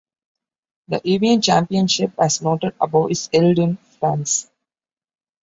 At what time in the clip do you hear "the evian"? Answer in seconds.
0.87-1.43